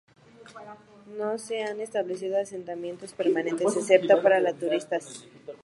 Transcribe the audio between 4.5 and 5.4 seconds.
turistas.